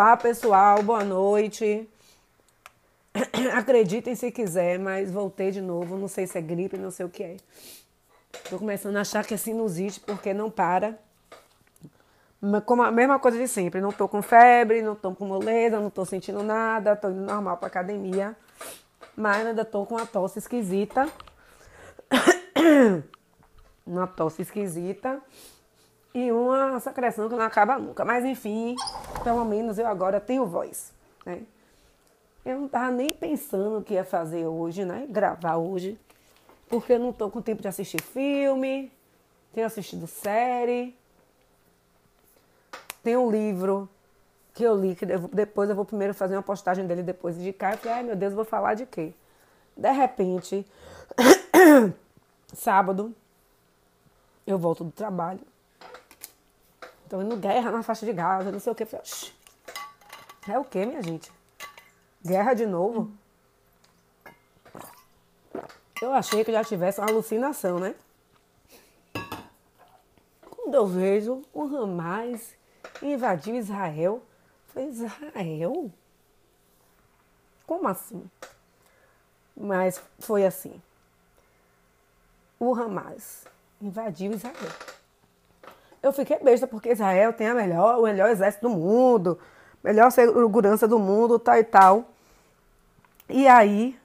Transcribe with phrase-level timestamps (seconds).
[0.00, 1.86] Olá, pessoal, boa noite.
[3.54, 5.98] Acreditem se quiser, mas voltei de novo.
[5.98, 7.36] Não sei se é gripe, não sei o que é.
[8.48, 10.98] Tô começando a achar que é sinusite porque não para.
[12.64, 13.78] Como a mesma coisa de sempre.
[13.82, 17.58] Não tô com febre, não tô com moleza, não tô sentindo nada, tô indo normal
[17.58, 18.34] pra academia.
[19.14, 21.10] Mas ainda tô com uma tosse esquisita.
[23.84, 25.20] uma tosse esquisita
[26.12, 28.04] e uma secreção que não acaba nunca.
[28.04, 28.74] Mas enfim,
[29.22, 30.92] pelo menos eu agora tenho voz,
[31.24, 31.42] né?
[32.44, 35.06] Eu não tava nem pensando o que ia fazer hoje, né?
[35.08, 35.98] Gravar hoje.
[36.68, 38.90] Porque eu não tô com tempo de assistir filme,
[39.52, 40.96] tenho assistido série.
[43.02, 43.88] Tem um livro
[44.54, 47.72] que eu li, que depois eu vou primeiro fazer uma postagem dele depois de cá.
[47.72, 49.12] Eu falei, ai meu Deus, vou falar de quê?
[49.76, 50.66] De repente,
[52.54, 53.14] sábado,
[54.46, 55.40] eu volto do trabalho.
[57.10, 58.86] Estão indo guerra na faixa de Gaza, não sei o que.
[60.48, 61.32] É o que, minha gente?
[62.24, 63.10] Guerra de novo?
[66.00, 67.96] Eu achei que já tivesse uma alucinação, né?
[70.48, 72.54] Quando eu vejo o Hamas
[73.02, 74.22] invadiu Israel,
[74.68, 75.90] foi Israel?
[77.66, 78.30] Como assim?
[79.56, 80.80] Mas foi assim.
[82.56, 83.44] O Hamas
[83.82, 84.99] invadiu Israel.
[86.02, 89.38] Eu fiquei besta porque Israel tem a melhor, o melhor exército do mundo,
[89.84, 92.04] melhor segurança do mundo, tal e tal.
[93.28, 93.98] E aí,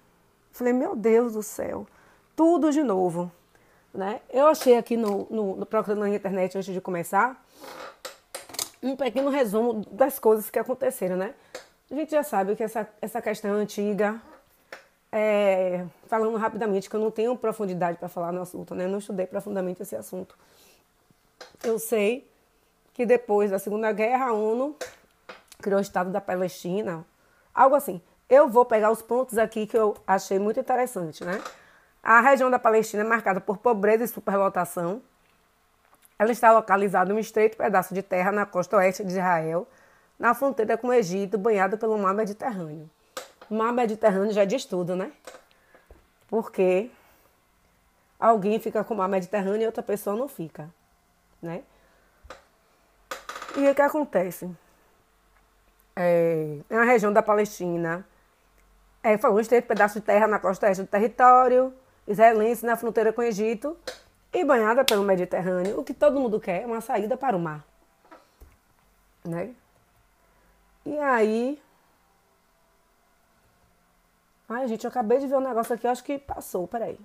[0.52, 1.88] falei, meu Deus do céu,
[2.36, 3.32] tudo de novo.
[3.94, 4.20] Né?
[4.30, 7.42] Eu achei aqui no, no, no na internet antes de começar
[8.84, 11.34] um pequeno resumo das coisas que aconteceram, né?
[11.90, 14.22] A gente já sabe que essa, essa questão antiga,
[15.12, 18.86] é, falando rapidamente, que eu não tenho profundidade para falar no assunto, né?
[18.86, 20.38] Eu não estudei profundamente esse assunto.
[21.66, 22.30] Eu sei
[22.94, 24.76] que depois da Segunda Guerra, a ONU
[25.60, 27.04] criou o Estado da Palestina,
[27.54, 28.00] algo assim.
[28.30, 31.42] Eu vou pegar os pontos aqui que eu achei muito interessante, né?
[32.04, 35.02] A região da Palestina é marcada por pobreza e superlotação.
[36.20, 39.68] Ela está localizada em um estreito pedaço de terra na costa oeste de Israel,
[40.20, 42.88] na fronteira com o Egito, banhado pelo mar Mediterrâneo.
[43.50, 45.12] O mar Mediterrâneo já diz tudo, né?
[46.28, 46.92] Porque
[48.20, 50.70] alguém fica com o mar Mediterrâneo e outra pessoa não fica
[51.46, 51.64] né?
[53.56, 54.50] E o que acontece?
[55.96, 58.06] É, é uma região da Palestina,
[59.06, 61.72] é, foi um estreito pedaço de terra na costa oeste do território
[62.08, 63.78] israelense, na fronteira com o Egito,
[64.34, 65.80] e banhada pelo Mediterrâneo.
[65.80, 67.64] O que todo mundo quer é uma saída para o mar.
[69.24, 69.54] Né?
[70.84, 71.62] E aí.
[74.50, 77.00] Ai, gente, eu acabei de ver um negócio aqui, eu acho que passou, peraí.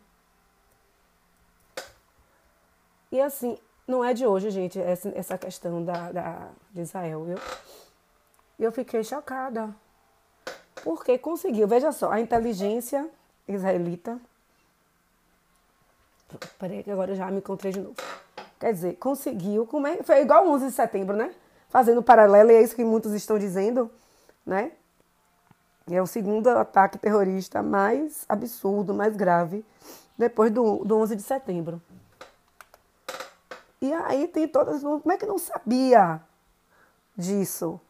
[3.12, 3.59] E assim,
[3.91, 7.27] não é de hoje, gente, essa questão da, da, de Israel.
[7.28, 7.39] Eu,
[8.59, 9.75] eu fiquei chocada.
[10.83, 13.09] Porque conseguiu, veja só, a inteligência
[13.47, 14.19] israelita.
[16.59, 17.97] Peraí, que agora eu já me encontrei de novo.
[18.59, 19.69] Quer dizer, conseguiu.
[19.87, 21.34] É, foi igual 11 de setembro, né?
[21.69, 23.91] Fazendo paralelo, e é isso que muitos estão dizendo,
[24.45, 24.73] né?
[25.91, 29.65] É o segundo ataque terrorista mais absurdo, mais grave,
[30.17, 31.81] depois do, do 11 de setembro.
[33.81, 34.83] E aí tem todas.
[34.83, 36.21] Como é que não sabia
[37.17, 37.81] disso?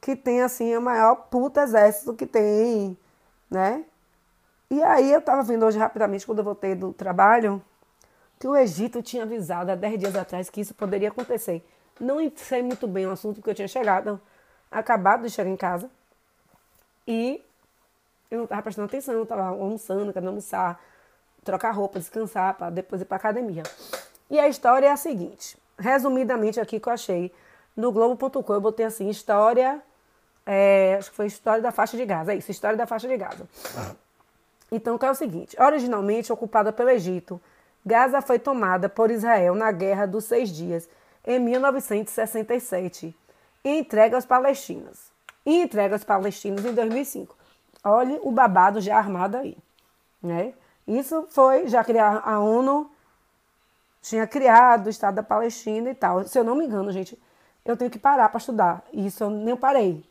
[0.00, 2.96] Que tem assim o maior puta exército que tem,
[3.50, 3.84] né?
[4.70, 7.62] E aí eu tava vendo hoje rapidamente, quando eu voltei do trabalho,
[8.38, 11.66] que o Egito tinha avisado há 10 dias atrás que isso poderia acontecer.
[11.98, 14.20] Não sei muito bem o assunto, porque eu tinha chegado,
[14.70, 15.90] acabado de chegar em casa.
[17.06, 17.42] E
[18.30, 20.78] eu não estava prestando atenção, eu estava almoçando, querendo almoçar,
[21.42, 23.62] trocar roupa, descansar, para depois ir para academia.
[24.30, 27.32] E a história é a seguinte, resumidamente aqui que eu achei,
[27.76, 29.80] no Globo.com eu botei assim, história,
[30.44, 33.16] é, acho que foi história da faixa de Gaza, é isso, história da faixa de
[33.16, 33.48] Gaza.
[34.70, 37.40] Então, que é o seguinte, originalmente ocupada pelo Egito,
[37.84, 40.88] Gaza foi tomada por Israel na Guerra dos Seis Dias,
[41.26, 43.16] em 1967,
[43.64, 45.10] e entregue aos palestinos.
[45.44, 47.34] E entregue aos palestinos em 2005.
[47.84, 49.56] Olhe o babado já armado aí,
[50.22, 50.52] né?
[50.86, 52.90] Isso foi, já que a ONU
[54.02, 56.24] tinha criado o Estado da Palestina e tal.
[56.24, 57.18] Se eu não me engano, gente,
[57.64, 58.84] eu tenho que parar para estudar.
[58.92, 60.04] E isso eu nem parei.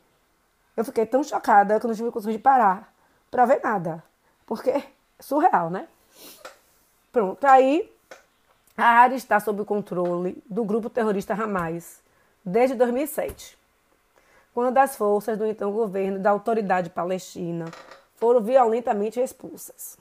[0.75, 2.93] Eu fiquei tão chocada que eu não tive condições de parar
[3.31, 4.03] para ver nada.
[4.45, 4.83] Porque é
[5.19, 5.87] surreal, né?
[7.11, 7.91] Pronto, aí
[8.77, 11.99] a área está sob o controle do grupo terrorista Hamas
[12.45, 13.57] desde 2007,
[14.53, 17.65] quando as forças do então governo da autoridade palestina
[18.15, 19.97] foram violentamente expulsas.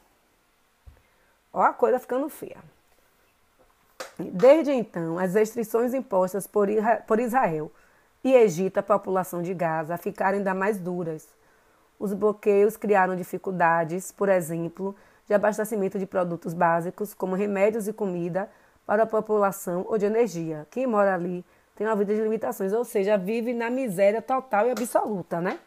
[1.52, 2.58] Ó a coisa ficando feia.
[4.18, 6.68] Desde então, as restrições impostas por
[7.20, 7.70] Israel
[8.24, 11.28] e Egito, a população de Gaza, ficaram ainda mais duras.
[11.98, 14.96] Os bloqueios criaram dificuldades, por exemplo,
[15.26, 18.50] de abastecimento de produtos básicos, como remédios e comida,
[18.86, 20.66] para a população ou de energia.
[20.70, 24.70] Quem mora ali tem uma vida de limitações, ou seja, vive na miséria total e
[24.70, 25.58] absoluta, né?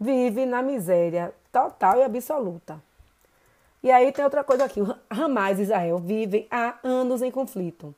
[0.00, 2.82] Vive na miséria total e absoluta.
[3.84, 7.94] E aí tem outra coisa aqui: Hamas e Israel vivem há anos em conflito,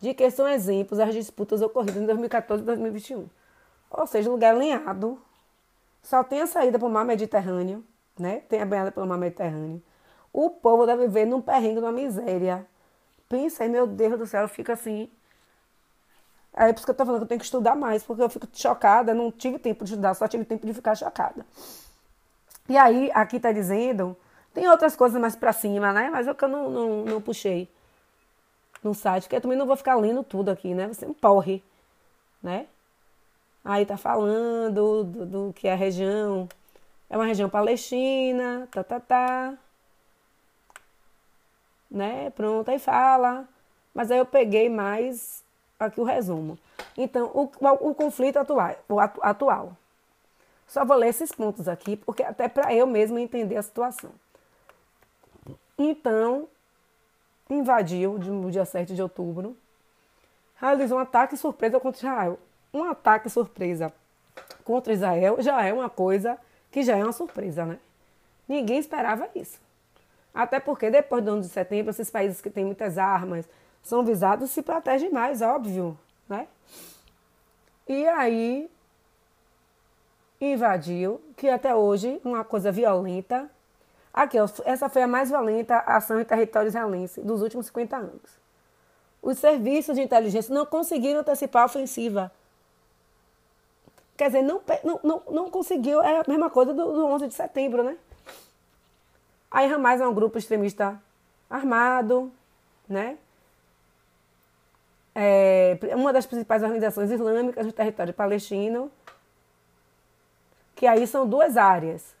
[0.00, 3.28] de que são exemplos as disputas ocorridas em 2014 e 2021.
[3.90, 5.20] Ou seja, lugar alinhado,
[6.02, 7.84] só tem a saída para o mar Mediterrâneo,
[8.18, 8.40] né?
[8.48, 9.82] Tem a banhada pelo mar Mediterrâneo.
[10.32, 12.66] O povo deve viver num perrengue, numa miséria.
[13.28, 15.10] Pensa aí, meu Deus do céu, eu fico assim.
[16.54, 18.22] Aí é por isso que eu tô falando que eu tenho que estudar mais, porque
[18.22, 21.44] eu fico chocada, não tive tempo de estudar, só tive tempo de ficar chocada.
[22.66, 24.16] E aí, aqui tá dizendo,
[24.58, 26.10] tem outras coisas mais pra cima, né?
[26.10, 27.68] Mas é que eu não, não, não puxei
[28.82, 30.88] no site, porque eu também não vou ficar lendo tudo aqui, né?
[30.88, 31.62] Você é um porre,
[32.42, 32.66] né?
[33.64, 36.48] Aí tá falando do, do que é a região,
[37.08, 39.54] é uma região palestina, tá, tá, tá.
[41.88, 42.30] Né?
[42.30, 43.48] Pronto, aí fala.
[43.94, 45.44] Mas aí eu peguei mais
[45.78, 46.58] aqui o resumo.
[46.96, 49.76] Então, o, o, o conflito atual, o atual.
[50.66, 54.10] Só vou ler esses pontos aqui, porque até para eu mesmo entender a situação.
[55.78, 56.48] Então,
[57.48, 59.56] invadiu no dia 7 de outubro,
[60.56, 62.38] realizou um ataque surpresa contra Israel
[62.72, 63.92] um ataque surpresa
[64.64, 66.38] contra Israel já é uma coisa
[66.70, 67.78] que já é uma surpresa, né?
[68.46, 69.58] Ninguém esperava isso.
[70.34, 73.48] Até porque depois do 11 de setembro, esses países que têm muitas armas,
[73.82, 75.98] são visados, se protegem mais, óbvio,
[76.28, 76.46] né?
[77.86, 78.70] E aí
[80.40, 83.50] invadiu, que até hoje uma coisa violenta.
[84.12, 88.38] Aqui, essa foi a mais violenta ação em território israelense dos últimos 50 anos.
[89.22, 92.32] Os serviços de inteligência não conseguiram antecipar a ofensiva
[94.18, 97.34] Quer dizer, não, não, não, não conseguiu, é a mesma coisa do, do 11 de
[97.34, 97.96] setembro, né?
[99.48, 101.00] Aí Hamas é um grupo extremista
[101.48, 102.30] armado,
[102.88, 103.16] né?
[105.14, 108.90] É uma das principais organizações islâmicas do território palestino,
[110.74, 112.12] que aí são duas áreas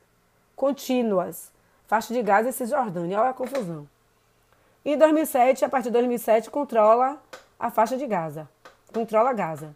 [0.54, 1.50] contínuas,
[1.88, 3.88] faixa de Gaza e Cisjordânia, olha a confusão.
[4.84, 7.20] Em 2007, a partir de 2007, controla
[7.58, 8.48] a faixa de Gaza,
[8.92, 9.74] controla Gaza.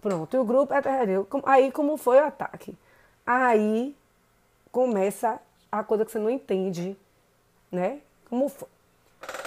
[0.00, 1.26] Pronto, e o grupo é terrível.
[1.44, 2.76] Aí como foi o ataque?
[3.26, 3.96] Aí
[4.70, 5.40] começa
[5.72, 6.96] a coisa que você não entende,
[7.72, 8.00] né?
[8.28, 8.68] Como foi?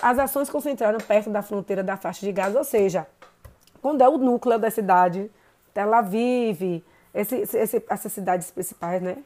[0.01, 3.07] As ações concentraram perto da fronteira da faixa de Gaza, ou seja,
[3.81, 5.31] quando é o núcleo da cidade,
[5.73, 6.83] Tel Aviv,
[7.13, 9.23] esse, esse, essas cidades principais, né?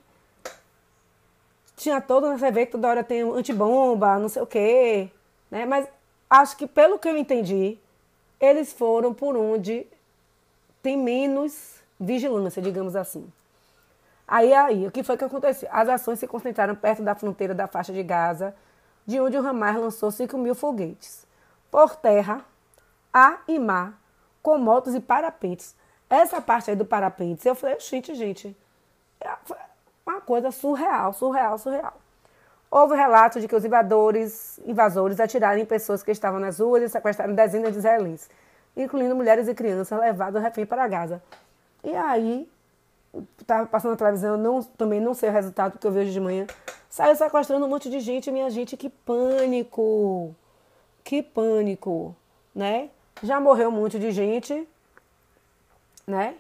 [1.75, 5.09] Tinha todo, você vê que toda hora tem antibomba, não sei o quê,
[5.49, 5.65] né?
[5.65, 5.87] Mas
[6.29, 7.77] acho que pelo que eu entendi,
[8.39, 9.87] eles foram por onde
[10.81, 13.31] tem menos vigilância, digamos assim.
[14.27, 15.69] Aí, aí, o que foi que aconteceu?
[15.71, 18.55] As ações se concentraram perto da fronteira da faixa de Gaza,
[19.05, 21.25] de onde o Hamas lançou 5 mil foguetes.
[21.69, 22.43] Por terra,
[23.11, 23.99] ar e mar,
[24.41, 25.75] com motos e parapentes.
[26.13, 28.55] Essa parte aí do parapente, eu falei, gente, gente,
[29.19, 29.29] é
[30.05, 31.93] uma coisa surreal, surreal, surreal.
[32.69, 36.89] Houve relatos de que os invadores, invasores atiraram em pessoas que estavam nas ruas e
[36.89, 38.29] sequestraram dezenas de israelenses
[38.75, 41.21] incluindo mulheres e crianças levadas refém para Gaza.
[41.83, 42.49] E aí,
[43.39, 46.47] estava passando na televisão, não, também não sei o resultado, porque eu vejo de manhã,
[46.89, 50.35] saiu sequestrando um monte de gente, minha gente, que pânico!
[51.03, 52.15] Que pânico,
[52.55, 52.89] né?
[53.21, 54.67] Já morreu um monte de gente,
[56.05, 56.35] né?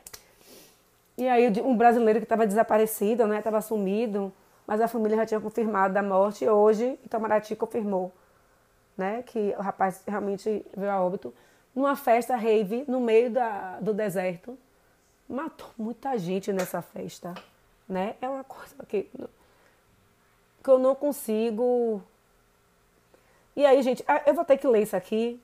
[1.17, 3.37] E aí um brasileiro que estava desaparecido, né?
[3.37, 4.33] Estava sumido,
[4.65, 8.11] mas a família já tinha confirmado a morte e hoje Itamaraty confirmou,
[8.97, 9.23] né?
[9.23, 11.33] Que o rapaz realmente veio a óbito
[11.75, 14.57] numa festa rave no meio da, do deserto.
[15.27, 17.33] Matou muita gente nessa festa,
[17.87, 18.15] né?
[18.21, 19.09] É uma coisa que,
[20.63, 22.01] que eu não consigo.
[23.55, 25.39] E aí, gente, eu vou ter que ler isso aqui.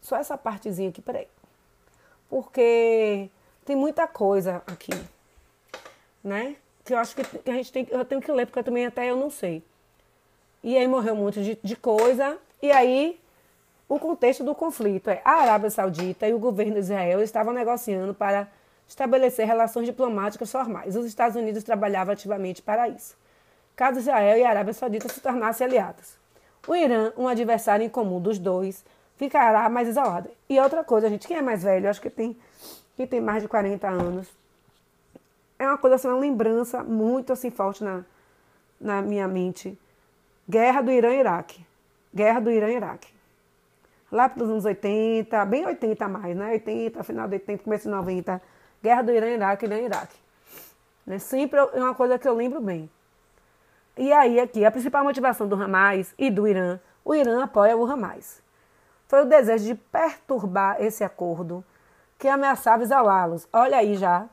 [0.00, 1.28] Só essa partezinha aqui, peraí.
[2.28, 3.30] Porque
[3.64, 4.92] tem muita coisa aqui,
[6.22, 6.56] né?
[6.84, 9.16] Que eu acho que a gente tem, eu tenho que ler, porque também até eu
[9.16, 9.62] não sei.
[10.62, 12.38] E aí morreu um monte de, de coisa.
[12.60, 13.20] E aí
[13.88, 18.12] o contexto do conflito é a Arábia Saudita e o governo de Israel estavam negociando
[18.12, 18.48] para
[18.88, 20.96] estabelecer relações diplomáticas formais.
[20.96, 23.16] Os Estados Unidos trabalhavam ativamente para isso,
[23.76, 26.14] caso Israel e a Arábia Saudita se tornassem aliados.
[26.66, 28.84] O Irã, um adversário em comum dos dois,
[29.16, 30.30] ficará mais isolado.
[30.48, 32.36] E outra coisa, gente, quem é mais velho, acho que tem,
[32.96, 34.28] que tem mais de 40 anos,
[35.58, 38.04] é uma coisa assim, uma lembrança muito assim forte na,
[38.80, 39.78] na minha mente.
[40.48, 41.66] Guerra do Irã e Iraque.
[42.14, 43.08] Guerra do Irã e Iraque.
[44.12, 46.52] lá pelos anos 80, bem 80 mais, né?
[46.52, 48.40] 80, final de 80, começo de 90,
[48.82, 50.16] guerra do Irã e Iraque, Irã e Iraque.
[51.06, 51.18] Né?
[51.18, 52.88] Sempre é uma coisa que eu lembro bem.
[53.96, 57.86] E aí aqui, a principal motivação do Hamas e do Irã, o Irã apoia o
[57.86, 58.42] Hamas.
[59.08, 61.64] Foi o desejo de perturbar esse acordo
[62.18, 63.48] que ameaçava isolá-los.
[63.52, 64.28] Olha aí já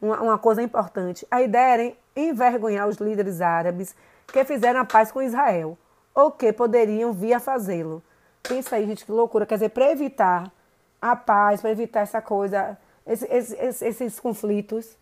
[0.00, 1.26] uma, uma coisa importante.
[1.30, 3.94] A ideia era envergonhar os líderes árabes
[4.26, 5.78] que fizeram a paz com Israel
[6.14, 8.02] ou que poderiam vir a fazê-lo.
[8.42, 9.46] Pensa aí, gente, que loucura.
[9.46, 10.52] Quer dizer, para evitar
[11.00, 14.96] a paz, para evitar essa coisa, esse, esse, esses conflitos,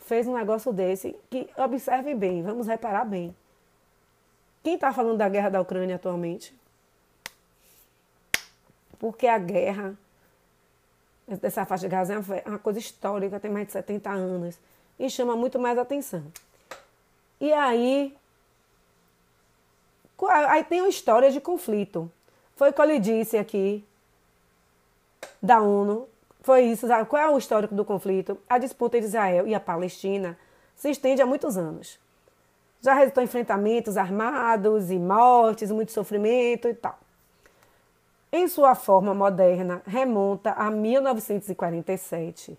[0.00, 3.34] fez um negócio desse que, observe bem, vamos reparar bem.
[4.62, 6.54] Quem está falando da guerra da Ucrânia atualmente?
[8.98, 9.96] Porque a guerra
[11.36, 14.58] dessa faixa de Gaza é uma coisa histórica, tem mais de 70 anos
[14.98, 16.24] e chama muito mais atenção.
[17.40, 18.16] E aí,
[20.48, 22.10] aí tem uma história de conflito.
[22.56, 23.84] Foi o que eu lhe disse aqui
[25.40, 26.08] da ONU.
[26.40, 26.86] Foi isso.
[27.08, 28.38] Qual é o histórico do conflito?
[28.48, 30.36] A disputa entre Israel e a Palestina
[30.74, 31.98] se estende há muitos anos.
[32.80, 36.98] Já resultou em enfrentamentos armados e mortes, muito sofrimento e tal
[38.30, 42.58] em sua forma moderna, remonta a 1947,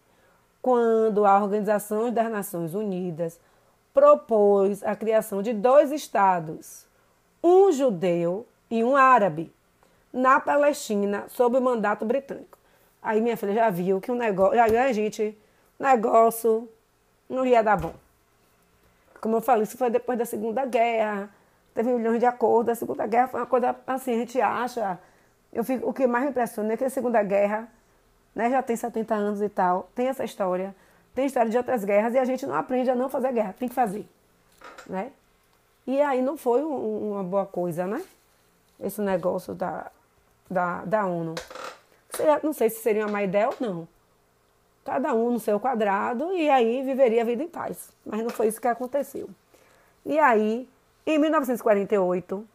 [0.61, 3.39] quando a Organização das Nações Unidas
[3.93, 6.85] propôs a criação de dois estados,
[7.43, 9.51] um judeu e um árabe,
[10.11, 12.57] na Palestina, sob o mandato britânico.
[13.01, 15.38] Aí minha filha já viu que o negócio, aí a gente,
[15.79, 16.67] negócio
[17.29, 17.93] não ia dar bom.
[19.21, 21.29] Como eu falei, isso foi depois da Segunda Guerra,
[21.75, 24.99] teve milhões de acordos, a Segunda Guerra foi uma coisa assim, a gente acha
[25.51, 27.68] eu fico, o que mais me impressiona é que a Segunda Guerra
[28.36, 30.75] né, já tem 70 anos e tal, tem essa história,
[31.13, 33.68] tem história de outras guerras e a gente não aprende a não fazer guerra, tem
[33.68, 34.06] que fazer.
[34.88, 35.12] Né?
[35.88, 38.01] E aí não foi um, uma boa coisa, né?
[38.79, 39.91] Esse negócio da,
[40.50, 41.36] da, da ONU.
[42.44, 43.88] Não sei se seria uma má ideia ou não.
[44.86, 47.91] Cada um no seu quadrado e aí viveria a vida em paz.
[48.06, 49.29] Mas não foi isso que aconteceu.
[50.06, 50.70] E aí,
[51.06, 52.48] em 1948,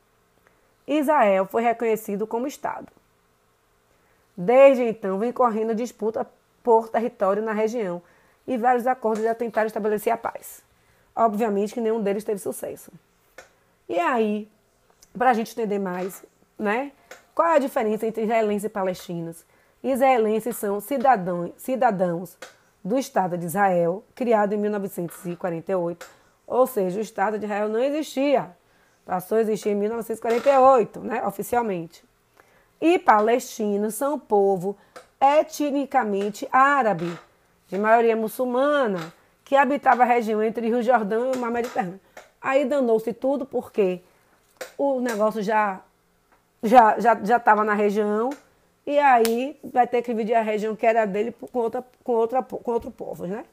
[0.86, 2.88] Israel foi reconhecido como Estado.
[4.36, 6.26] Desde então, vem correndo disputa
[6.62, 8.02] por território na região
[8.46, 10.62] e vários acordos já tentaram estabelecer a paz.
[11.14, 12.90] Obviamente que nenhum deles teve sucesso.
[13.88, 14.48] E aí,
[15.16, 16.24] para a gente entender mais,
[16.58, 16.92] né?
[17.34, 19.44] Qual é a diferença entre israelenses e palestinos?
[19.82, 22.36] Israelenses são cidadãos, cidadãos
[22.82, 26.06] do Estado de Israel, criado em 1948,
[26.46, 28.50] ou seja, o Estado de Israel não existia
[29.04, 32.04] Passou a existir em 1948, né, oficialmente.
[32.80, 34.76] E palestinos são povo
[35.20, 37.18] etnicamente árabe,
[37.68, 39.12] de maioria muçulmana,
[39.44, 42.00] que habitava a região entre Rio Jordão e o Mar Mediterrâneo.
[42.40, 44.00] Aí danou-se tudo porque
[44.76, 45.80] o negócio já
[46.62, 48.30] já já já estava na região
[48.86, 52.42] e aí vai ter que dividir a região que era dele com outra com outra
[52.42, 53.44] com outro povo, né?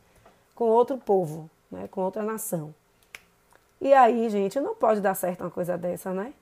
[0.55, 1.87] Com outro povo, né?
[1.89, 2.73] Com outra nação.
[3.81, 6.33] E aí, gente, não pode dar certo uma coisa dessa, né?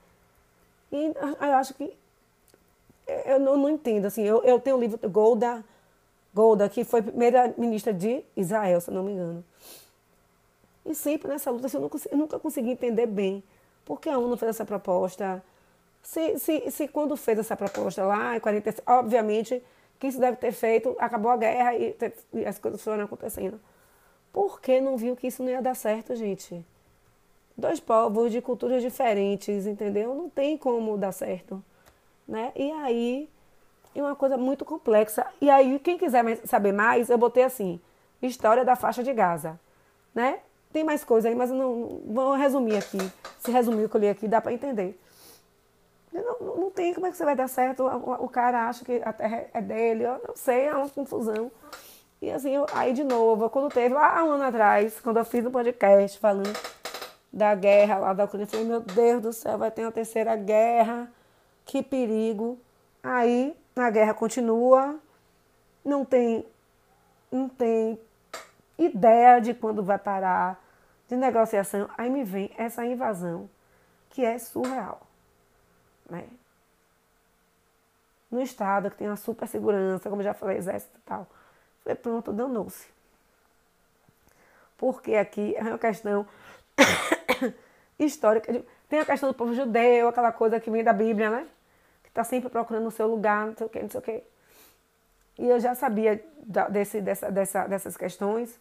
[0.92, 1.06] E
[1.40, 1.90] eu acho que.
[3.24, 4.22] Eu não, não entendo, assim.
[4.22, 5.64] Eu, eu tenho o um livro Golda,
[6.34, 9.42] Golda, que foi primeira-ministra de Israel, se não me engano.
[10.84, 13.42] E sempre nessa luta, assim, eu, nunca, eu nunca consegui entender bem
[13.84, 15.42] por que a ONU fez essa proposta.
[16.02, 19.62] Se, se, se quando fez essa proposta lá em 46, obviamente
[19.98, 21.96] que isso deve ter feito, acabou a guerra e,
[22.32, 23.60] e as coisas foram acontecendo.
[24.32, 26.64] Por que não viu que isso não ia dar certo, gente?
[27.60, 30.14] Dois povos de culturas diferentes, entendeu?
[30.14, 31.62] Não tem como dar certo,
[32.26, 32.52] né?
[32.56, 33.28] E aí
[33.94, 35.26] é uma coisa muito complexa.
[35.40, 37.80] E aí quem quiser saber mais, eu botei assim,
[38.22, 39.58] história da faixa de Gaza,
[40.14, 40.40] né?
[40.72, 42.98] Tem mais coisa aí, mas não vou resumir aqui.
[43.40, 44.98] Se resumir o que eu li aqui, dá para entender.
[46.12, 47.82] Não, não tem como é que você vai dar certo.
[47.82, 51.50] O, o, cara acha que a terra é dele, eu não sei, é uma confusão.
[52.22, 55.44] E assim, eu, aí de novo, quando teve lá um ano atrás, quando eu fiz
[55.44, 56.52] um podcast falando
[57.32, 58.44] da guerra lá da Ucrânia.
[58.44, 61.10] Eu falei, meu Deus do céu, vai ter uma terceira guerra,
[61.64, 62.58] que perigo.
[63.02, 64.98] Aí a guerra continua,
[65.84, 66.44] não tem,
[67.30, 67.98] não tem
[68.78, 70.60] ideia de quando vai parar,
[71.08, 71.88] de negociação.
[71.96, 73.48] Aí me vem essa invasão,
[74.10, 75.00] que é surreal.
[76.08, 76.24] Né?
[78.30, 81.26] No estado que tem uma super segurança, como já falei, exército e tal.
[81.82, 82.86] Foi pronto, danou-se.
[84.76, 86.26] Porque aqui é uma questão
[87.98, 88.64] histórica.
[88.88, 91.46] Tem a questão do povo judeu, aquela coisa que vem da Bíblia, né?
[92.02, 94.22] Que está sempre procurando o seu lugar, não sei o quê, não sei o quê.
[95.38, 96.22] E eu já sabia
[96.70, 98.58] desse, dessa, dessa, dessas questões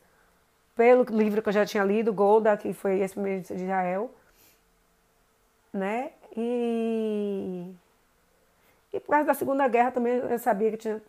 [0.75, 4.09] pelo livro que eu já tinha lido, Golda, que foi esse primeiro de Israel,
[5.73, 6.11] né?
[6.37, 7.73] E
[8.93, 11.01] E por causa da Segunda Guerra também eu sabia que tinha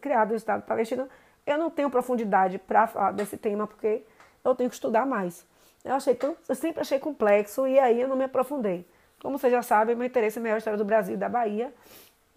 [0.00, 1.06] criado o Estado palestino.
[1.46, 4.02] Eu não tenho profundidade para falar desse tema, porque
[4.42, 5.44] eu tenho que estudar mais.
[5.84, 8.86] Eu, achei tão, eu sempre achei complexo e aí eu não me aprofundei.
[9.22, 11.72] Como vocês já sabem, meu interesse é maior a história do Brasil e da Bahia.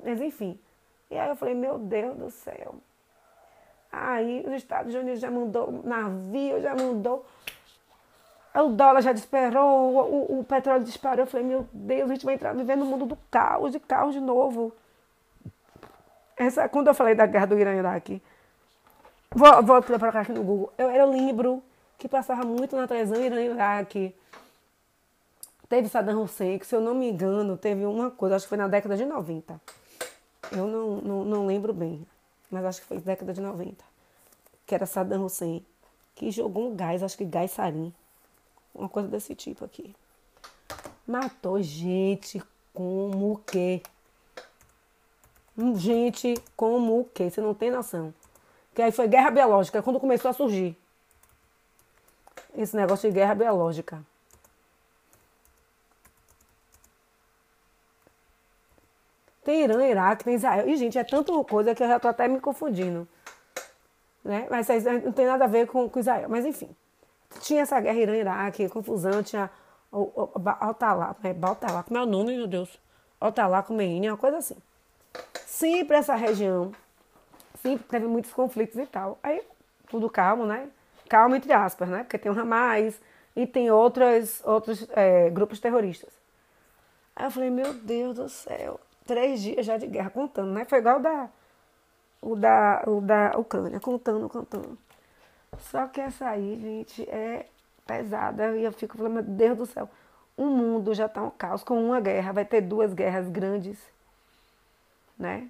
[0.02, 0.60] Mas enfim.
[1.10, 2.76] E aí eu falei, meu Deus do céu.
[3.92, 7.26] Aí os Estados Unidos já mandou navio, já mandou.
[8.56, 11.24] O dólar já disparou, o, o petróleo disparou.
[11.24, 14.14] Eu falei, meu Deus, a gente vai entrar vivendo no mundo do caos, de caos
[14.14, 14.74] de novo.
[16.36, 18.22] Essa, quando eu falei da guerra do Irã e Iraque,
[19.32, 20.74] vou, vou colocar aqui no Google.
[20.78, 21.64] Eu, eu lembro
[22.04, 24.14] que passava muito na televisão Irã e Iraque.
[25.70, 28.58] Teve Saddam Hussein, que se eu não me engano, teve uma coisa, acho que foi
[28.58, 29.62] na década de 90.
[30.52, 32.06] Eu não, não, não lembro bem,
[32.52, 33.86] mas acho que foi década de 90.
[34.66, 35.66] Que era Saddam Hussein,
[36.14, 37.94] que jogou um gás, acho que gás sarin.
[38.76, 39.96] Uma coisa desse tipo aqui.
[41.08, 42.44] Matou gente
[42.74, 43.82] como o quê?
[45.78, 47.30] Gente como o quê?
[47.30, 48.14] Você não tem noção.
[48.76, 50.78] Que aí foi guerra biológica, quando começou a surgir.
[52.56, 54.04] Esse negócio de guerra biológica.
[59.44, 60.70] Tem Irã, Iraque, tem Israel.
[60.70, 63.08] E, gente, é tanta coisa que eu já estou até me confundindo.
[64.24, 64.48] Né?
[64.50, 64.68] Mas
[65.04, 66.30] não tem nada a ver com, com Israel.
[66.30, 66.74] Mas, enfim.
[67.42, 69.50] Tinha essa guerra Irã, Iraque, confusão, tinha
[69.92, 70.32] o, o,
[71.24, 72.80] é, Baltalá, como é o nome, meu Deus?
[73.20, 74.58] Altalá com Meine, uma coisa assim.
[75.46, 76.72] Sempre essa região,
[77.62, 79.18] sempre teve muitos conflitos e tal.
[79.22, 79.42] Aí,
[79.90, 80.70] tudo calmo, né?
[81.14, 82.00] Calmo entre aspas, né?
[82.00, 83.00] Porque tem o Hamas
[83.36, 86.10] e tem outras, outros é, grupos terroristas.
[87.16, 90.66] Aí eu falei, meu Deus do céu, três dias já de guerra, contando, né?
[90.66, 91.30] Foi igual o da,
[92.20, 94.76] o da, o da Ucrânia, contando, contando.
[95.60, 97.46] Só que essa aí, gente, é
[97.86, 98.58] pesada.
[98.58, 99.88] E eu fico falando, meu Deus do céu,
[100.36, 101.64] o mundo já está um caos.
[101.64, 103.78] Com uma guerra, vai ter duas guerras grandes,
[105.16, 105.48] né?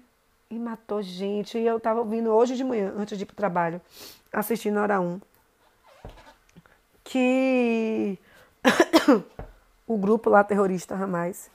[0.50, 1.56] E matou gente.
[1.56, 3.80] E eu estava ouvindo hoje de manhã, antes de ir para o trabalho,
[4.30, 5.18] assistindo hora 1,
[7.04, 8.18] que
[9.86, 11.50] o grupo lá terrorista Hamas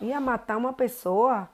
[0.00, 1.48] ia matar uma pessoa.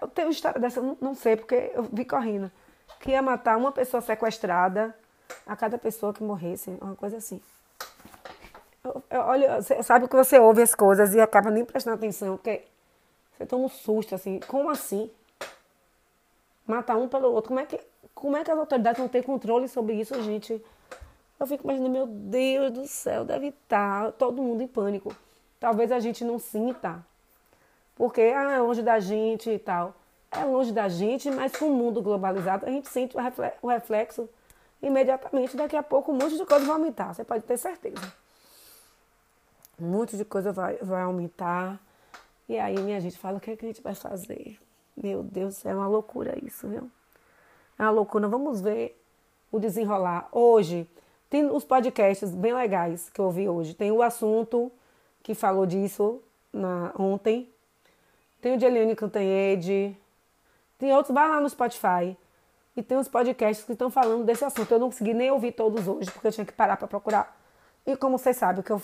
[0.00, 2.50] Eu tenho história dessa, não sei, porque eu vi correndo.
[2.98, 4.94] Que ia matar uma pessoa sequestrada
[5.46, 7.40] a cada pessoa que morresse, uma coisa assim.
[9.10, 12.64] Olha, sabe que você ouve as coisas e acaba nem prestando atenção, porque
[13.36, 14.40] você toma um susto assim.
[14.40, 15.10] Como assim?
[16.66, 17.48] Matar um pelo outro.
[17.48, 17.80] Como é que,
[18.14, 20.62] como é que as autoridades não têm controle sobre isso, gente?
[21.40, 25.12] Eu fico imaginando, meu Deus do céu, deve estar todo mundo em pânico
[25.60, 27.04] talvez a gente não sinta,
[27.94, 29.94] porque ah, é longe da gente e tal.
[30.32, 33.16] É longe da gente, mas com o mundo globalizado a gente sente
[33.60, 34.28] o reflexo
[34.80, 35.56] imediatamente.
[35.56, 38.12] Daqui a pouco um monte de coisa vai aumentar, você pode ter certeza.
[39.78, 41.80] Um monte de coisa vai, vai aumentar.
[42.48, 44.58] E aí, minha gente, fala o que, é que a gente vai fazer.
[44.96, 46.90] Meu Deus, é uma loucura isso, viu?
[47.78, 48.28] É uma loucura.
[48.28, 49.00] Vamos ver
[49.50, 50.28] o desenrolar.
[50.30, 50.88] Hoje,
[51.30, 53.72] tem os podcasts bem legais que eu ouvi hoje.
[53.72, 54.70] Tem o assunto
[55.22, 56.20] que falou disso
[56.52, 57.48] na, ontem.
[58.42, 59.96] Tem o de Eliane Cantanhede.
[60.76, 62.16] Tem outros, vai lá no Spotify.
[62.76, 64.72] E tem os podcasts que estão falando desse assunto.
[64.72, 67.40] Eu não consegui nem ouvir todos hoje, porque eu tinha que parar para procurar.
[67.86, 68.82] E como vocês sabem que eu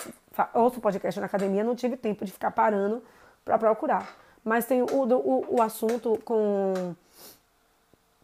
[0.55, 3.03] ouço podcast na academia, não tive tempo de ficar parando
[3.45, 4.17] para procurar.
[4.45, 6.95] Mas tem o, o, o assunto com.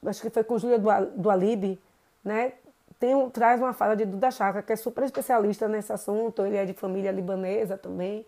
[0.07, 0.81] Acho que foi com Júlia
[1.29, 1.81] Alibi,
[2.25, 2.53] né?
[3.03, 6.65] Tem, traz uma fala de Duda Chakra, que é super especialista nesse assunto, ele é
[6.65, 8.25] de família libanesa também.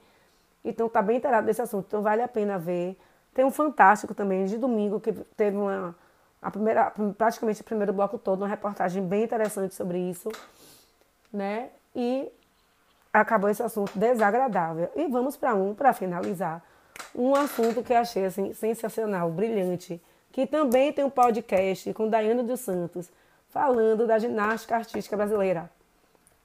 [0.65, 2.99] Então tá bem inteirado desse assunto, então vale a pena ver.
[3.33, 5.95] Tem um fantástico também de domingo que teve uma
[6.43, 10.29] a primeira, praticamente o primeiro bloco todo, uma reportagem bem interessante sobre isso,
[11.33, 11.71] né?
[11.95, 12.29] E
[13.13, 14.91] acabou esse assunto desagradável.
[14.97, 16.61] E vamos para um para finalizar,
[17.15, 22.43] um assunto que eu achei assim sensacional, brilhante, que também tem um podcast com Daiane
[22.43, 23.09] dos Santos
[23.55, 25.71] falando da ginástica artística brasileira.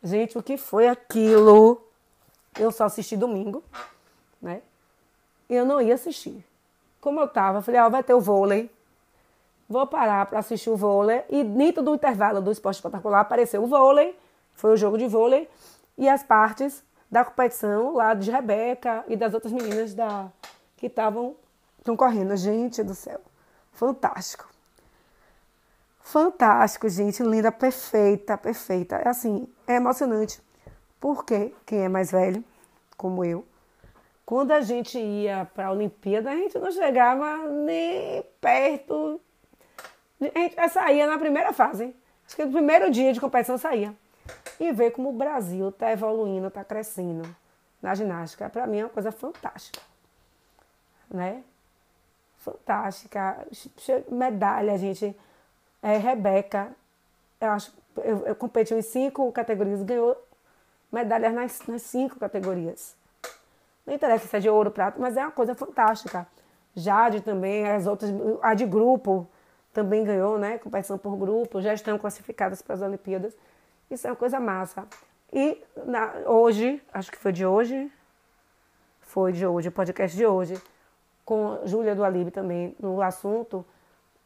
[0.03, 1.81] Gente, o que foi aquilo?
[2.57, 3.63] Eu só assisti domingo,
[4.39, 4.61] né?
[5.49, 6.45] Eu não ia assistir.
[7.01, 8.69] Como eu tava, falei, ó, ah, vai ter o vôlei.
[9.67, 11.23] Vou parar para assistir o vôlei.
[11.29, 14.15] E dentro do intervalo do esporte espetacular apareceu o vôlei,
[14.53, 15.49] foi o jogo de vôlei,
[15.97, 20.31] e as partes da competição lá de Rebeca e das outras meninas da
[20.77, 21.35] que estavam
[21.97, 22.37] correndo.
[22.37, 23.19] Gente do céu,
[23.71, 24.47] fantástico.
[26.09, 28.95] Fantástico, gente, linda, perfeita, perfeita.
[28.95, 30.41] É assim, é emocionante.
[30.99, 32.43] Porque quem é mais velho,
[32.97, 33.45] como eu,
[34.25, 39.21] quando a gente ia para a Olimpíada, a gente não chegava nem perto.
[40.19, 41.95] A gente saía na primeira fase.
[42.25, 43.93] Acho que no primeiro dia de competição saía.
[44.59, 47.23] E ver como o Brasil está evoluindo, está crescendo
[47.83, 49.79] na ginástica, para mim é uma coisa fantástica.
[51.07, 51.43] Né?
[52.39, 53.47] fantástica.
[54.09, 55.15] Medalha, gente.
[55.81, 56.75] É, Rebeca,
[57.39, 60.17] eu acho, eu, eu competi em cinco categorias, ganhou
[60.91, 62.95] medalhas nas, nas cinco categorias.
[63.85, 66.27] Não interessa se é de ouro, prata, mas é uma coisa fantástica.
[66.75, 68.11] Jade também, as outras,
[68.41, 69.27] a de grupo
[69.73, 70.57] também ganhou, né?
[70.57, 73.35] Competição por grupo, já estão classificadas para as Olimpíadas.
[73.89, 74.85] Isso é uma coisa massa.
[75.31, 77.91] E na, hoje, acho que foi de hoje,
[79.01, 80.61] foi de hoje, o podcast de hoje,
[81.25, 83.65] com Júlia do Alibe também no assunto,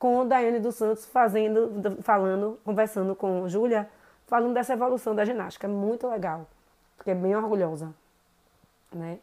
[0.04, 3.90] com Daiane dos Santos fazendo, falando, conversando com Júlia,
[4.28, 5.66] falando dessa evolução da ginástica.
[5.66, 6.46] É muito legal,
[6.98, 7.94] porque é bem orgulhosa,
[8.92, 9.18] né?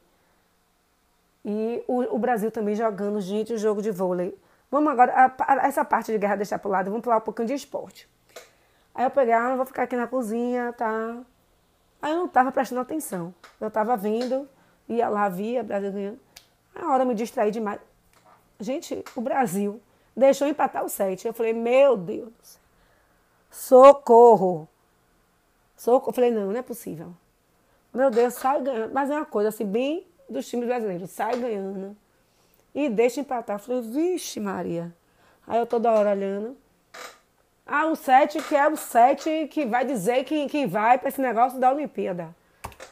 [1.44, 4.34] E o, o Brasil também jogando, gente, o jogo de vôlei.
[4.70, 7.48] Vamos agora, a, a, essa parte de guerra deixar pro lado, vamos falar um pouquinho
[7.48, 8.08] de esporte.
[8.94, 11.18] Aí eu peguei, ah, vou ficar aqui na cozinha, tá?
[12.00, 13.34] Aí eu não tava prestando atenção.
[13.60, 14.48] Eu tava vendo,
[14.88, 16.20] ia lá, via Brasil ganhando.
[16.74, 17.78] A hora eu me distraí demais.
[18.58, 19.78] Gente, o Brasil
[20.16, 21.26] deixou empatar o set.
[21.26, 22.58] Eu falei, meu Deus,
[23.50, 24.68] socorro.
[25.76, 26.10] Socorro.
[26.10, 27.12] Eu falei, não, não é possível.
[27.92, 28.92] Meu Deus, sai ganhando.
[28.92, 31.10] Mas é uma coisa assim, bem dos times brasileiros.
[31.10, 31.96] Sai ganhando
[32.74, 33.56] e deixa empatar.
[33.56, 34.94] Eu falei, vixe Maria.
[35.46, 36.56] Aí eu toda hora olhando.
[37.66, 41.20] Ah, o 7 que é o 7 que vai dizer que, que vai para esse
[41.20, 42.34] negócio da Olimpíada.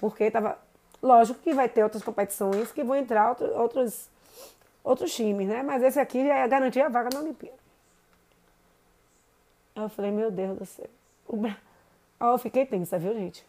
[0.01, 0.59] Porque tava.
[1.01, 4.11] Lógico que vai ter outras competições que vão entrar outro, outros,
[4.89, 5.63] outros times, né?
[5.63, 7.59] Mas esse aqui é garantir a vaga na Olimpíada.
[9.77, 10.89] Aí eu falei, meu Deus do céu.
[11.29, 11.37] O...
[12.21, 13.47] eu fiquei tensa, viu, gente?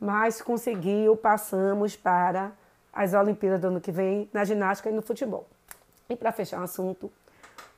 [0.00, 2.52] Mas conseguiu, passamos para
[2.90, 5.46] as Olimpíadas do ano que vem na ginástica e no futebol.
[6.08, 7.12] E para fechar o assunto,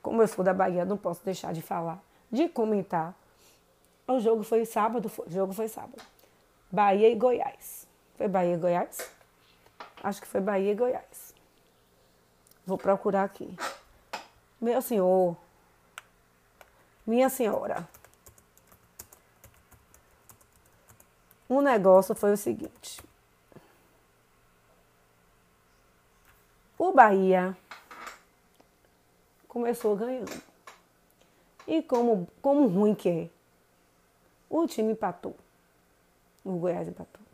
[0.01, 3.15] como eu sou da Bahia, não posso deixar de falar, de comentar.
[4.07, 6.01] O jogo foi sábado, foi, o jogo foi sábado.
[6.71, 7.89] Bahia e Goiás.
[8.17, 9.11] Foi Bahia e Goiás?
[10.05, 11.40] Acho que foi Bahia e Goiás.
[12.71, 13.53] Vou procurar aqui.
[14.61, 15.37] Meu senhor,
[17.05, 17.89] minha senhora,
[21.49, 23.03] um negócio foi o seguinte.
[26.79, 27.57] O Bahia
[29.49, 30.41] começou ganhando.
[31.67, 33.31] E como, como ruim que é,
[34.49, 35.35] o time empatou.
[36.45, 37.27] O Goiás empatou.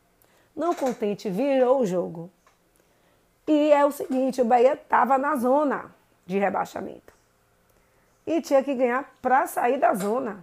[0.57, 2.31] Não contente, virou o jogo.
[3.47, 5.95] E é o seguinte, o Bahia estava na zona
[6.27, 7.15] de rebaixamento.
[8.27, 10.43] E tinha que ganhar para sair da zona.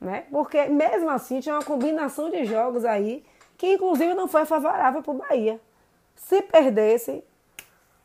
[0.00, 0.26] Né?
[0.30, 3.24] Porque mesmo assim tinha uma combinação de jogos aí
[3.56, 5.60] que inclusive não foi favorável para o Bahia.
[6.16, 7.22] Se perdesse,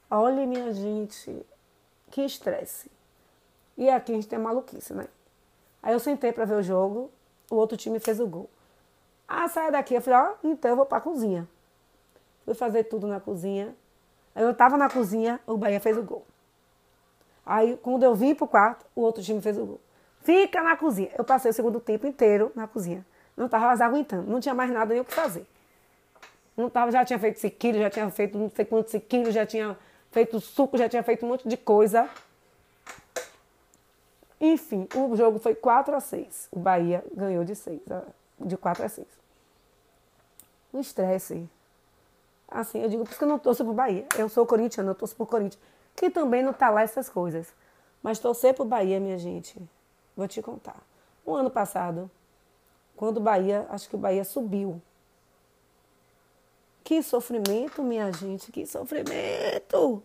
[0.09, 1.45] Olha, minha gente,
[2.11, 2.91] que estresse.
[3.75, 5.07] E aqui a gente tem maluquice, né?
[5.81, 7.11] Aí eu sentei para ver o jogo,
[7.49, 8.49] o outro time fez o gol.
[9.27, 9.95] Ah, sai daqui.
[9.95, 11.47] Eu falei, ó, oh, então eu vou pra cozinha.
[12.45, 13.75] Fui fazer tudo na cozinha.
[14.35, 16.25] Eu tava na cozinha, o Bahia fez o gol.
[17.45, 19.81] Aí, quando eu vim pro quarto, o outro time fez o gol.
[20.21, 21.11] Fica na cozinha.
[21.17, 23.05] Eu passei o segundo tempo inteiro na cozinha.
[23.35, 24.29] Não tava mais aguentando.
[24.29, 25.45] Não tinha mais nada nem o que fazer.
[26.55, 29.77] Não tava, já tinha feito sequilho, já tinha feito não sei quantos sequilhos, já tinha
[30.09, 32.09] feito suco, já tinha feito um monte de coisa.
[34.39, 36.49] Enfim, o jogo foi 4 a 6.
[36.51, 37.81] O Bahia ganhou de 6,
[38.39, 39.07] de 4 a 6.
[40.73, 41.49] O estresse.
[42.47, 44.05] Assim, eu digo, por isso que eu não torço pro Bahia.
[44.17, 45.61] Eu sou corintiano, eu torço pro Corinthians.
[45.95, 47.53] Que também não tá lá essas coisas.
[48.03, 49.57] Mas torcer pro Bahia, minha gente,
[50.15, 50.77] vou te contar.
[51.25, 52.09] Um ano passado,
[52.95, 54.81] quando o Bahia, acho que o Bahia subiu
[56.85, 60.03] que sofrimento, minha gente, que sofrimento!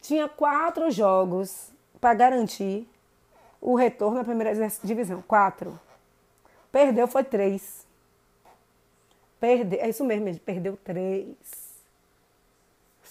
[0.00, 2.88] Tinha quatro jogos para garantir
[3.60, 5.22] o retorno à primeira divisão.
[5.22, 5.78] Quatro.
[6.70, 7.84] Perdeu foi três.
[9.40, 11.36] Perdeu, é isso mesmo, perdeu três.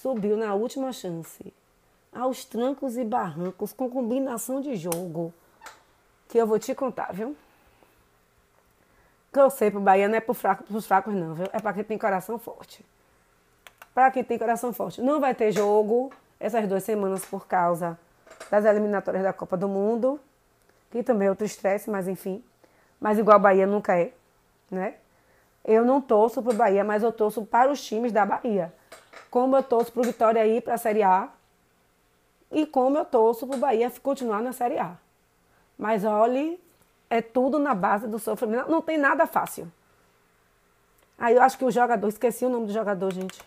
[0.04, 1.54] Subiu na última chance.
[2.14, 5.34] Aos trancos e barrancos, com combinação de jogo.
[6.28, 7.36] Que eu vou te contar, viu?
[9.32, 11.48] Que eu sei pro Bahia não é pro fraco, pros fracos, não, viu?
[11.52, 12.86] É para quem tem coração forte
[13.94, 15.02] para quem tem coração forte.
[15.02, 17.98] Não vai ter jogo essas duas semanas por causa
[18.50, 20.20] das eliminatórias da Copa do Mundo,
[20.92, 22.44] que também é outro estresse, mas enfim.
[23.00, 24.12] Mas igual Bahia nunca é,
[24.70, 24.96] né?
[25.64, 28.74] Eu não torço para o Bahia, mas eu torço para os times da Bahia.
[29.34, 31.28] Como eu torço para o Vitória ir para a Série A
[32.52, 34.96] e como eu torço para o Bahia continuar na Série A.
[35.76, 36.62] Mas olhe,
[37.10, 38.70] é tudo na base do sofrimento.
[38.70, 39.72] Não tem nada fácil.
[41.18, 43.42] Aí eu acho que o jogador, esqueci o nome do jogador, gente.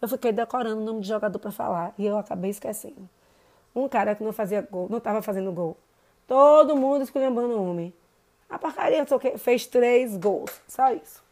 [0.00, 3.06] Eu fiquei decorando o nome de jogador para falar e eu acabei esquecendo.
[3.74, 5.76] Um cara que não fazia gol, não estava fazendo gol.
[6.26, 7.92] Todo mundo esculhambando o homem.
[8.48, 11.22] A porcaria só que fez três gols, só isso.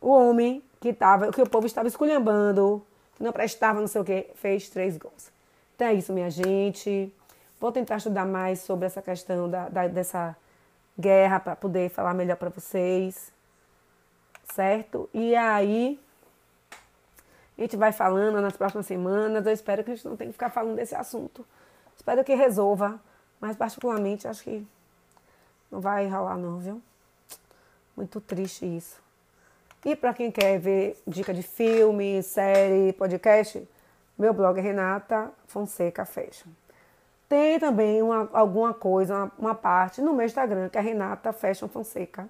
[0.00, 2.84] O homem que tava, que o povo estava esculhambando,
[3.16, 5.32] que não prestava, não sei o que, fez três gols.
[5.74, 7.12] Então é isso, minha gente.
[7.60, 10.36] Vou tentar estudar mais sobre essa questão da, da dessa
[10.98, 13.32] guerra para poder falar melhor para vocês.
[14.54, 15.10] Certo?
[15.12, 15.98] E aí,
[17.58, 19.44] a gente vai falando nas próximas semanas.
[19.44, 21.44] Eu espero que a gente não tenha que ficar falando desse assunto.
[21.96, 23.00] Espero que resolva.
[23.40, 24.66] Mas, particularmente, acho que
[25.70, 26.80] não vai rolar, não, viu?
[27.96, 29.05] Muito triste isso.
[29.86, 33.68] E para quem quer ver dica de filme, série, podcast,
[34.18, 36.50] meu blog é Renata Fonseca Fashion.
[37.28, 41.68] Tem também uma, alguma coisa, uma, uma, parte no meu Instagram, que é Renata Fashion
[41.68, 42.28] Fonseca.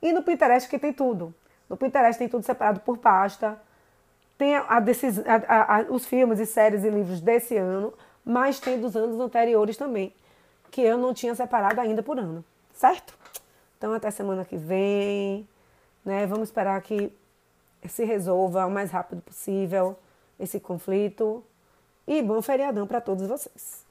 [0.00, 1.34] E no Pinterest que tem tudo.
[1.68, 3.60] No Pinterest tem tudo separado por pasta.
[4.38, 7.92] Tem a, decis, a, os filmes e séries e livros desse ano,
[8.24, 10.14] mas tem dos anos anteriores também,
[10.70, 13.12] que eu não tinha separado ainda por ano, certo?
[13.76, 15.46] Então até semana que vem.
[16.04, 16.26] Né?
[16.26, 17.12] Vamos esperar que
[17.88, 19.96] se resolva o mais rápido possível
[20.38, 21.44] esse conflito.
[22.06, 23.83] E bom feriadão para todos vocês.